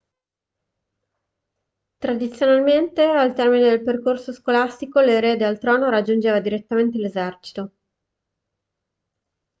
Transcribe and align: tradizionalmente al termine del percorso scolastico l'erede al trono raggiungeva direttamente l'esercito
tradizionalmente 1.99 3.03
al 3.05 3.35
termine 3.35 3.69
del 3.69 3.83
percorso 3.83 4.33
scolastico 4.33 4.99
l'erede 4.99 5.45
al 5.45 5.59
trono 5.59 5.91
raggiungeva 5.91 6.39
direttamente 6.39 6.97
l'esercito 6.97 7.71